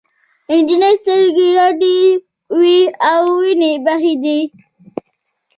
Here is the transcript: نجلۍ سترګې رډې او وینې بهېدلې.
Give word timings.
نجلۍ 0.63 0.95
سترګې 1.03 1.47
رډې 1.57 1.97
او 3.11 3.23
وینې 3.39 3.73
بهېدلې. 3.85 4.39